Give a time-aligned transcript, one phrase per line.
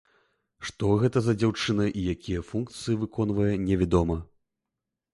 [0.69, 4.23] Што гэта за дзяўчына і якія функцыі выконвае невядома.